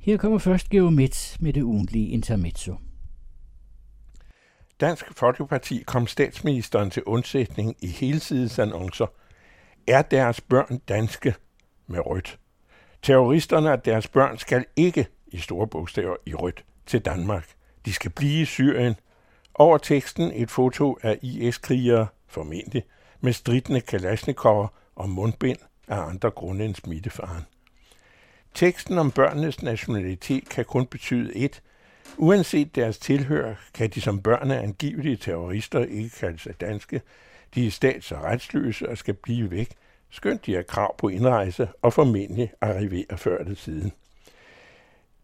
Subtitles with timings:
[0.00, 2.74] Her kommer først Geomet med det ugentlige intermezzo.
[4.80, 9.06] Dansk Folkeparti kom statsministeren til undsætning i helsidesannoncer.
[9.86, 11.34] Er deres børn danske
[11.86, 12.38] med rødt?
[13.02, 17.48] Terroristerne og deres børn skal ikke i store bogstaver i rødt til Danmark.
[17.84, 18.94] De skal blive i Syrien.
[19.54, 22.82] Over teksten et foto af IS-krigere, formentlig,
[23.20, 25.58] med stridende kalasnikover og mundbind
[25.88, 27.46] af andre grunde end smittefaren.
[28.54, 31.62] Teksten om børnenes nationalitet kan kun betyde et.
[32.16, 37.02] Uanset deres tilhør, kan de som børn af angivelige terrorister ikke kalde sig danske.
[37.54, 39.70] De er stats- og retsløse og skal blive væk,
[40.10, 43.92] skønt de har krav på indrejse og formentlig arriverer før det siden.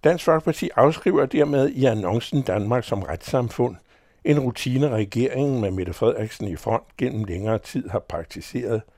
[0.04, 3.76] Dansk Folkeparti afskriver dermed i annoncen Danmark som retssamfund,
[4.24, 8.82] en rutine regeringen med Mette Frederiksen i front gennem længere tid har praktiseret–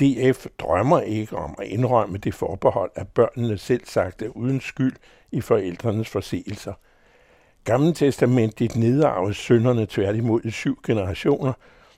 [0.00, 4.96] DF drømmer ikke om at indrømme det forbehold, at børnene selv sagt er uden skyld
[5.32, 6.72] i forældrenes forseelser.
[7.64, 11.52] Gamle testamentet nedarves sønderne tværtimod i syv generationer,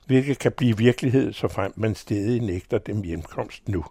[0.05, 3.85] hvilket kan blive virkelighed, så frem man stadig nægter dem hjemkomst nu.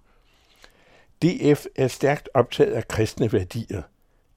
[1.22, 3.82] DF er stærkt optaget af kristne værdier.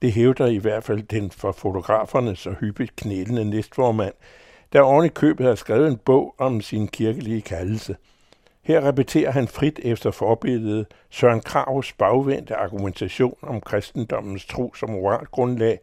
[0.02, 4.14] Det hævder i hvert fald den for fotograferne så hyppigt knælende næstformand,
[4.72, 7.96] der oven i købet har skrevet en bog om sin kirkelige kaldelse–
[8.64, 15.80] her repeterer han frit efter forbilledet Søren Kravs bagvendte argumentation om kristendommens tro som moralgrundlag,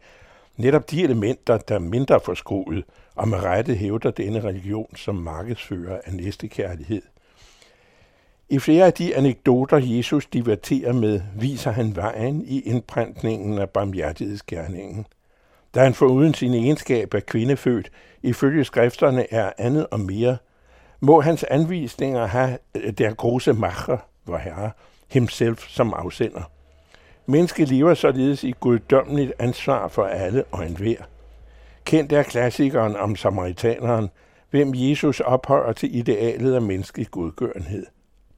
[0.56, 6.00] netop de elementer, der er mindre forskruet, og med rette hævder denne religion som markedsfører
[6.04, 7.02] af næstekærlighed.
[8.48, 15.06] I flere af de anekdoter, Jesus diverterer med, viser han vejen i indpræntningen af barmhjertighedsgerningen.
[15.74, 17.90] Da han foruden sin egenskab af kvindefødt,
[18.22, 20.36] ifølge skrifterne er andet og mere–
[21.02, 24.70] må hans anvisninger have øh, der große Macher, vor herre,
[25.08, 26.42] himself som afsender.
[27.26, 30.96] Mennesket lever således i guddommeligt ansvar for alle og enhver.
[31.84, 34.10] Kendt er klassikeren om samaritaneren,
[34.50, 37.86] hvem Jesus ophøjer til idealet af menneskelig godgørenhed.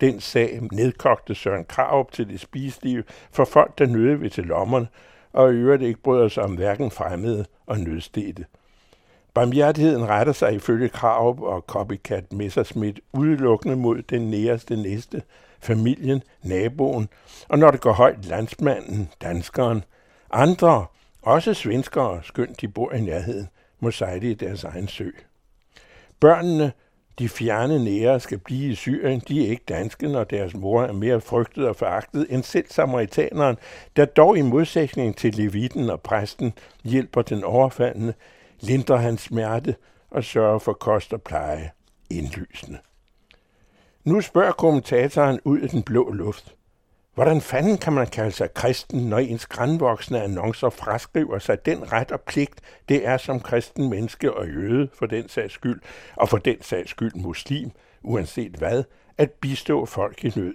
[0.01, 4.89] Den sag nedkogte Søren Krav til det spiselige for folk, der nøde ved til lommerne,
[5.33, 8.45] og i øvrigt ikke bryder sig om hverken fremmede og nødstede.
[9.35, 15.23] Barmhjertigheden retter sig ifølge krav og copycat Messerschmidt udelukkende mod den næreste næste,
[15.61, 17.09] familien, naboen,
[17.49, 19.85] og når det går højt, landsmanden, danskeren.
[20.31, 20.87] Andre,
[21.23, 23.49] også svenskere, skønt de bor i nærheden,
[23.81, 25.11] må sejle i deres egen sø.
[26.21, 26.73] Børnene,
[27.19, 29.23] de fjerne nære, skal blive i Syrien.
[29.29, 33.57] De er ikke danske, når deres mor er mere frygtet og foragtet end selv samaritaneren,
[33.97, 36.53] der dog i modsætning til levitten og præsten
[36.85, 38.15] hjælper den overfaldende,
[38.65, 39.77] lindrer hans smerte
[40.11, 41.71] og sørger for kost og pleje
[42.11, 42.79] indlysende.
[44.05, 46.55] Nu spørger kommentatoren ud i den blå luft.
[47.15, 52.13] Hvordan fanden kan man kalde sig kristen, når ens grænvoksne annoncer fraskriver sig den ret
[52.13, 55.81] og pligt, det er som kristen menneske og jøde for den sags skyld,
[56.17, 57.71] og for den sags skyld muslim,
[58.03, 58.85] uanset hvad,
[59.19, 60.55] at bistå folk i nød?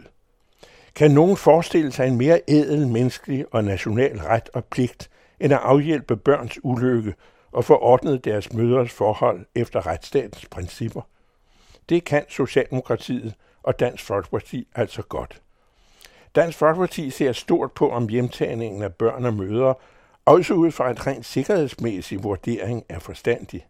[0.96, 5.10] Kan nogen forestille sig en mere ædel menneskelig og national ret og pligt,
[5.40, 7.14] end at afhjælpe børns ulykke
[7.52, 11.02] og forordnet deres mødres forhold efter retsstatens principper.
[11.90, 13.34] Det kan Socialdemokratiet
[13.64, 15.42] og Dansk Folkeparti altså godt.
[16.36, 19.76] Dansk Folkeparti ser stort på, om hjemtagningen af børn og mødre,
[20.26, 23.68] også ud fra et rent sikkerhedsmæssig vurdering er forstandig.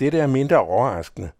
[0.00, 1.30] Dette er mindre overraskende.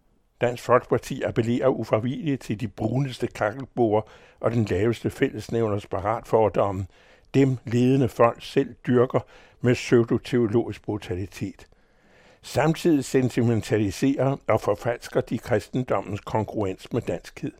[0.41, 4.01] Dansk Folkeparti appellerer ufravigeligt til de bruneste kakkelboer
[4.39, 6.85] og den laveste fællesnævners paratfordomme,
[7.33, 9.19] dem ledende folk selv dyrker
[9.61, 11.67] med pseudoteologisk brutalitet.
[12.41, 17.51] Samtidig sentimentaliserer og forfalsker de kristendommens konkurrens med danskhed.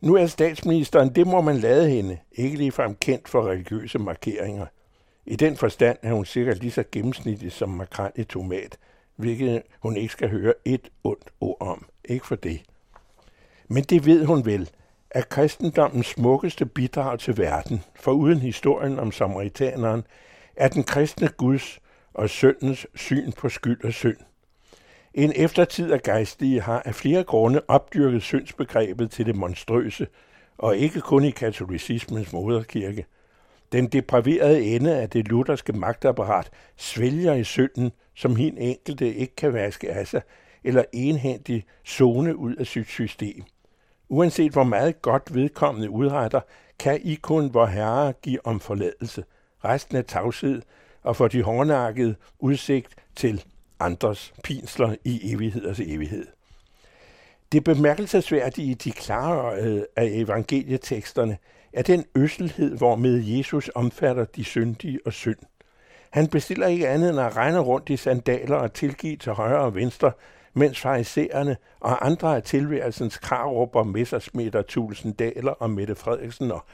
[0.00, 4.66] Nu er statsministeren, det må man lade hende, ikke ligefrem kendt for religiøse markeringer.
[5.26, 8.78] I den forstand er hun sikkert lige så gennemsnitlig som makrel i tomat,
[9.16, 11.86] hvilket hun ikke skal høre et ondt ord om.
[12.04, 12.60] Ikke for det.
[13.68, 14.70] Men det ved hun vel,
[15.10, 20.04] at kristendommens smukkeste bidrag til verden, for uden historien om samaritaneren,
[20.56, 21.78] er den kristne Guds
[22.14, 24.16] og syndens syn på skyld og synd.
[25.14, 30.06] En eftertid af gejstlige har af flere grunde opdyrket syndsbegrebet til det monstrøse,
[30.58, 33.06] og ikke kun i katolicismens moderkirke.
[33.72, 39.52] Den depraverede ende af det lutherske magtapparat svælger i synden, som hin enkelte ikke kan
[39.52, 40.22] vaske af sig,
[40.64, 43.42] eller enhændigt zone ud af sit system.
[44.08, 46.40] Uanset hvor meget godt vedkommende udretter,
[46.78, 49.24] kan I kun vor Herre give om forladelse.
[49.64, 50.62] Resten af tavshed,
[51.02, 53.44] og for de hårdnakkede udsigt til
[53.80, 56.26] andres pinsler i evigheders evighed.
[57.52, 61.38] Det bemærkelsesværdige i de klare øh, af evangelieteksterne
[61.72, 65.38] er den øsselhed, hvormed Jesus omfatter de syndige og synd,
[66.10, 69.74] Han bestiller ikke andet end at regne rundt i sandaler og tilgive til højre og
[69.74, 70.12] venstre,
[70.54, 76.64] mens farisæerne og andre af tilværelsens krarupper, Messersmith Tulsendal og Mette Frederiksen og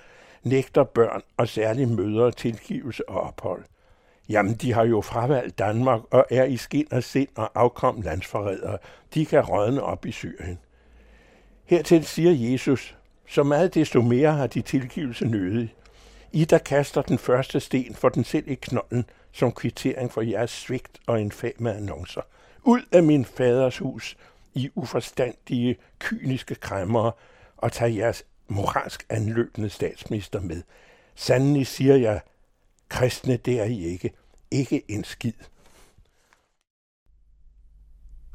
[0.42, 3.64] nægter børn og særligt mødre tilgivelse og ophold.
[4.28, 8.78] Jamen, de har jo fravalgt Danmark og er i skin og sind og afkom landsforrædere.
[9.14, 10.58] De kan rådne op i Syrien.
[11.64, 12.96] Hertil siger Jesus,
[13.28, 15.74] så meget desto mere har de tilgivelse nødig.
[16.32, 20.50] I, der kaster den første sten for den selv i knolden, som kvittering for jeres
[20.50, 22.22] svigt og infame annoncer.
[22.62, 24.16] Ud af min faders hus,
[24.54, 27.12] I uforstandige, kyniske kræmmere,
[27.56, 30.62] og tag jeres moralsk anløbende statsminister med.
[31.14, 32.20] Sandelig siger jeg,
[32.88, 34.10] kristne det er I ikke.
[34.50, 35.32] Ikke en skid.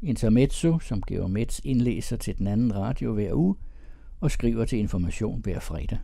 [0.02, 3.56] Intermezzo, som Georg Metz indlæser til den anden radio hver uge
[4.20, 5.98] og skriver til information hver fredag.